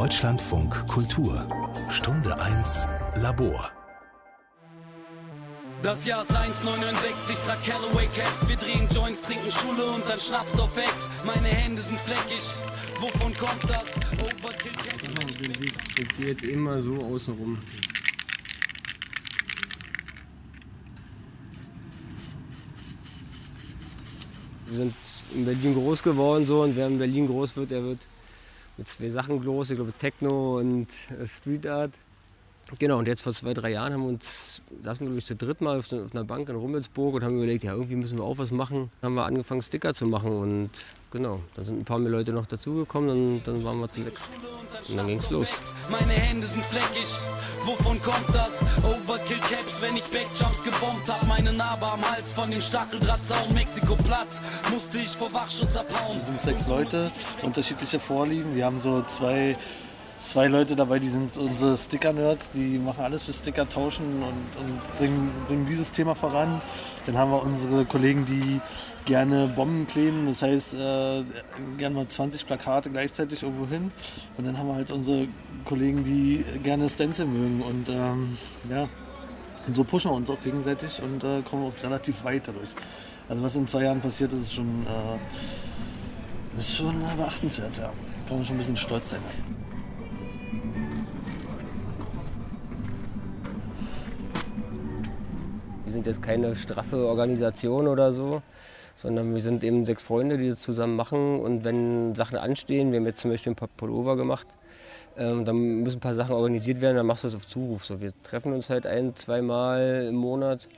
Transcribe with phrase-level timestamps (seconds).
[0.00, 1.46] Deutschlandfunk Kultur
[1.90, 3.70] Stunde 1 Labor
[5.82, 10.58] das Jahr ist 1,69, trag Callaway Caps, wir drehen Joints, trinken Schule und dann Schnaps
[10.58, 10.90] auf Ex.
[11.26, 12.42] Meine Hände sind fleckig,
[12.98, 13.94] wovon kommt das?
[14.22, 15.14] Overkill Caps,
[15.98, 17.58] Der geht immer so außenrum.
[24.66, 24.94] Wir sind
[25.34, 28.00] in Berlin groß geworden so und wer in Berlin groß wird, der wird
[28.80, 31.92] mit zwei Sachen groß, ich glaube Techno und äh, Street Art.
[32.78, 35.36] Genau, und jetzt vor zwei, drei Jahren haben wir uns, saßen wir glaube ich zu
[35.36, 38.24] dritt mal auf, auf einer Bank in Rummelsburg und haben überlegt, ja irgendwie müssen wir
[38.24, 38.90] auch was machen.
[39.00, 40.70] Dann haben wir angefangen Sticker zu machen und
[41.10, 44.28] genau, da sind ein paar mehr Leute noch dazugekommen und dann waren wir zu sechs.
[44.88, 45.60] Und dann ging's los.
[45.90, 47.06] Meine Hände sind fleckig,
[47.64, 48.64] wovon kommt das?
[48.82, 51.26] Overkill Caps, wenn ich Backjumps gebombt hab.
[51.26, 54.28] Meine Narbe am Hals von dem Stacheldrahtzaun Mexiko platt.
[54.72, 56.16] Musste ich vor Wachschutz abhauen.
[56.16, 57.10] Wir sind sechs Leute,
[57.42, 58.54] unterschiedliche Vorlieben.
[58.54, 59.56] Wir haben so zwei
[60.20, 64.98] zwei Leute dabei, die sind unsere Sticker-Nerds, die machen alles für Sticker tauschen und, und
[64.98, 66.60] bringen, bringen, dieses Thema voran.
[67.06, 68.60] Dann haben wir unsere Kollegen, die
[69.06, 71.24] gerne Bomben kleben, das heißt äh,
[71.78, 73.90] gerne mal 20 Plakate gleichzeitig irgendwo hin.
[74.36, 75.26] Und dann haben wir halt unsere
[75.64, 78.36] Kollegen, die gerne Stencil mögen und ähm,
[78.68, 78.88] ja,
[79.66, 82.70] und so pushen wir uns auch gegenseitig und äh, kommen auch relativ weit dadurch.
[83.28, 87.92] Also was in zwei Jahren passiert ist, ist schon, äh, ist schon beachtenswert, ja.
[88.28, 89.20] Kann man schon ein bisschen stolz sein.
[95.90, 98.42] Wir sind jetzt keine straffe Organisation oder so,
[98.94, 101.40] sondern wir sind eben sechs Freunde, die das zusammen machen.
[101.40, 104.46] Und wenn Sachen anstehen, wir haben jetzt zum Beispiel ein paar Pullover gemacht,
[105.16, 107.84] ähm, dann müssen ein paar Sachen organisiert werden, dann machst du das auf Zuruf.
[107.84, 110.68] So, wir treffen uns halt ein, zweimal im Monat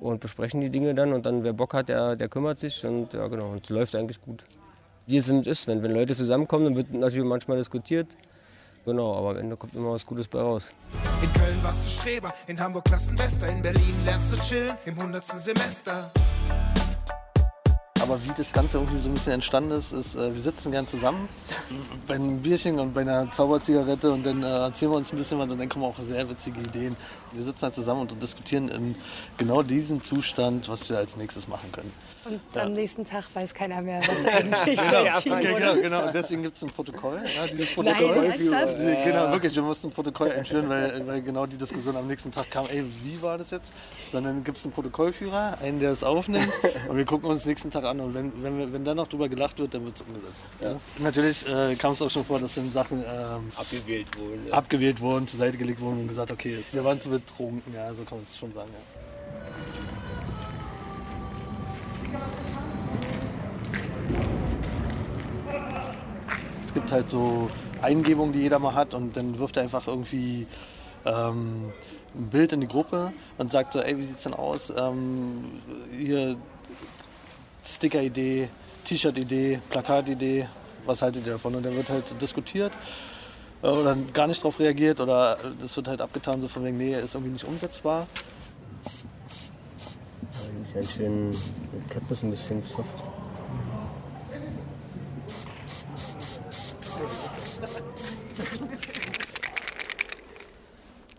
[0.00, 1.12] und besprechen die Dinge dann.
[1.12, 2.84] Und dann, wer Bock hat, der, der kümmert sich.
[2.84, 4.44] Und ja, genau, es läuft eigentlich gut.
[5.06, 8.16] Wie es ist, wenn, wenn Leute zusammenkommen, dann wird natürlich manchmal diskutiert.
[8.88, 10.72] Genau, aber am Ende kommt immer was Gutes bei raus.
[11.22, 15.22] In Köln warst du Streber, in Hamburg Klassenbester, in Berlin lernst du chillen im 100.
[15.22, 16.10] Semester.
[18.08, 20.86] Aber wie das Ganze irgendwie so ein bisschen entstanden ist, ist, äh, wir sitzen gern
[20.86, 21.28] zusammen
[22.06, 25.38] bei einem Bierchen und bei einer Zauberzigarette und dann äh, erzählen wir uns ein bisschen
[25.38, 26.96] was und dann kommen auch sehr witzige Ideen.
[27.32, 28.94] Wir sitzen halt zusammen und diskutieren in
[29.36, 31.92] genau diesem Zustand, was wir als nächstes machen können.
[32.24, 32.62] Und ja.
[32.62, 36.06] am nächsten Tag weiß keiner mehr, was eigentlich genau, ja, genau, genau.
[36.06, 37.22] Und deswegen gibt es ein Protokoll.
[37.36, 38.28] Ja, dieses Protokoll.
[38.28, 42.30] Nein, genau, wirklich, wir mussten ein Protokoll einführen, weil, weil genau die Diskussion am nächsten
[42.30, 43.72] Tag kam, ey, wie war das jetzt?
[44.12, 46.52] Dann gibt es einen Protokollführer, einen, der es aufnimmt
[46.88, 49.58] und wir gucken uns nächsten Tag an und wenn, wenn, wenn dann noch drüber gelacht
[49.58, 50.48] wird, dann wird es umgesetzt.
[50.60, 50.76] Ja?
[50.98, 54.46] Natürlich äh, kam es auch schon vor, dass dann Sachen ähm, abgewählt wurden.
[54.48, 54.54] Ja.
[54.54, 58.04] Abgewählt wurden, zur Seite gelegt wurden und gesagt, okay, wir waren zu betrunken, ja, so
[58.04, 58.70] kann man es schon sagen.
[66.64, 67.50] Es gibt halt so
[67.82, 70.46] Eingebungen, die jeder mal hat und dann wirft er einfach irgendwie
[71.04, 71.72] ähm,
[72.14, 74.72] ein Bild in die Gruppe und sagt so, ey, wie sieht's denn aus?
[74.76, 75.60] Ähm,
[75.96, 76.36] hier
[77.68, 78.48] Sticker-Idee,
[78.84, 80.48] T-Shirt-Idee, Plakat-Idee,
[80.86, 81.54] was haltet ihr davon?
[81.54, 82.72] Und dann wird halt diskutiert
[83.62, 86.94] äh, oder gar nicht darauf reagiert oder das wird halt abgetan, so von wegen, nee,
[86.94, 88.06] ist irgendwie nicht umsetzbar.
[90.64, 91.30] Ist halt schön,
[91.90, 93.04] Cap ist ein bisschen soft.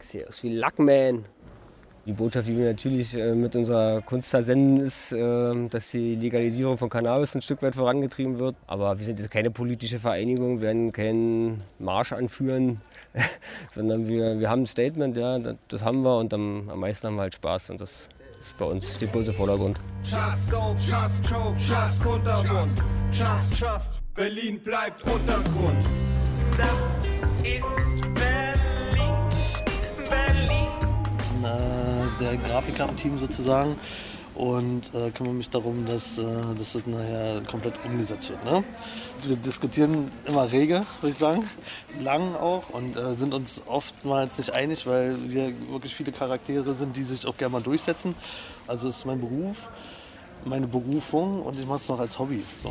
[0.00, 1.24] Sieht aus wie Luckman.
[2.04, 6.76] Die Botschaft, die wir natürlich äh, mit unserer Kunst versenden, ist, äh, dass die Legalisierung
[6.76, 8.56] von Cannabis ein Stück weit vorangetrieben wird.
[8.66, 12.80] Aber wir sind jetzt keine politische Vereinigung, werden keinen Marsch anführen,
[13.72, 17.14] sondern wir, wir haben ein Statement, ja, das, haben wir und am, am meisten haben
[17.16, 18.08] wir halt Spaß und das
[18.40, 19.78] ist bei uns steht bei uns im Vordergrund.
[20.02, 22.82] Just go, just choke, just Untergrund.
[23.12, 25.86] Just, just, Berlin bleibt Untergrund.
[26.56, 27.06] Das
[27.44, 27.92] ist
[32.22, 33.76] der Grafiker im Team sozusagen
[34.34, 36.24] und äh, kümmere mich darum, dass, äh,
[36.58, 38.44] dass das nachher komplett umgesetzt wird.
[38.44, 38.64] Ne?
[39.24, 41.48] Wir diskutieren immer rege, würde ich sagen,
[42.00, 46.96] lang auch und äh, sind uns oftmals nicht einig, weil wir wirklich viele Charaktere sind,
[46.96, 48.14] die sich auch gerne mal durchsetzen.
[48.66, 49.68] Also es ist mein Beruf,
[50.44, 52.42] meine Berufung und ich mache es noch als Hobby.
[52.62, 52.70] So.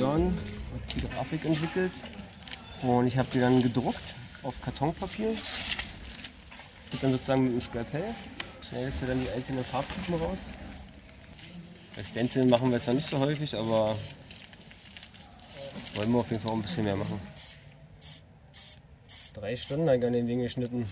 [0.00, 0.38] Berlin,
[0.72, 1.92] hat die Grafik entwickelt
[2.82, 5.28] und ich habe die dann gedruckt auf Kartonpapier.
[5.28, 8.14] Und dann sozusagen mit dem Skalpell.
[8.68, 10.38] Schneidest du dann die einzelnen Farbtypen raus.
[11.94, 13.94] Bei Stencil machen wir es noch nicht so häufig, aber
[15.94, 17.20] wollen wir auf jeden Fall auch ein bisschen mehr machen.
[19.34, 20.86] Drei Stunden lang an den Ding geschnitten.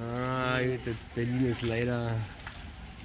[0.00, 0.58] Ah,
[1.14, 2.14] Berlin ist leider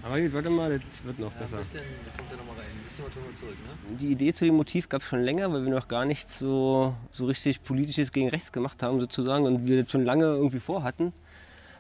[0.08, 1.58] Aber gut, warte mal, das wird noch Ja, besser.
[1.58, 2.66] ein bisschen, da kommt er nochmal rein.
[2.72, 3.98] Ein bisschen wir zurück, ne?
[4.00, 6.96] Die Idee zu dem Motiv gab es schon länger, weil wir noch gar nichts so,
[7.12, 11.12] so richtig Politisches gegen rechts gemacht haben, sozusagen, und wir das schon lange irgendwie vorhatten.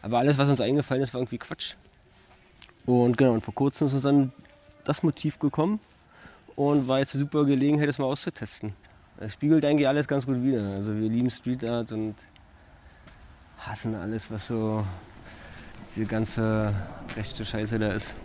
[0.02, 1.76] Aber alles, was uns eingefallen ist, war irgendwie Quatsch.
[2.86, 4.34] Und genau, und vor kurzem ist uns dann
[4.84, 5.80] das Motiv gekommen
[6.58, 8.74] und war jetzt eine super Gelegenheit, das mal auszutesten.
[9.20, 10.74] Es spiegelt eigentlich alles ganz gut wider.
[10.76, 12.16] Also wir lieben Street Art und
[13.60, 14.86] hassen alles, was so
[15.98, 16.76] diese ganze
[17.16, 18.16] rechte Scheiße da ist.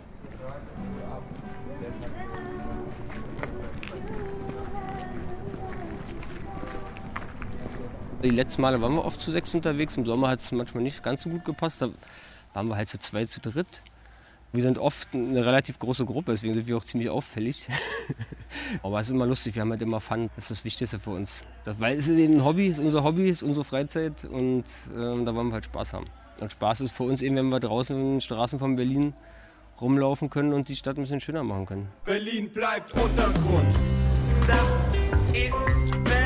[8.23, 9.97] Die letzten Male waren wir oft zu sechs unterwegs.
[9.97, 11.81] Im Sommer hat es manchmal nicht ganz so gut gepasst.
[11.81, 11.89] Da
[12.53, 13.81] waren wir halt zu zwei, zu dritt.
[14.55, 17.67] Wir sind oft eine relativ große Gruppe, deswegen sind wir auch ziemlich auffällig.
[18.83, 20.29] Aber es ist immer lustig, wir haben halt immer Fun.
[20.35, 21.43] Das ist das Wichtigste für uns.
[21.63, 24.25] Das, weil es ist eben ein Hobby, es ist unser Hobby, es ist unsere Freizeit
[24.25, 24.65] und
[24.95, 26.05] ähm, da wollen wir halt Spaß haben.
[26.39, 29.15] Und Spaß ist für uns eben, wenn wir draußen in den Straßen von Berlin
[29.81, 31.89] rumlaufen können und die Stadt ein bisschen schöner machen können.
[32.05, 33.75] Berlin bleibt Untergrund.
[34.45, 34.93] Das
[35.33, 36.22] ist Berlin.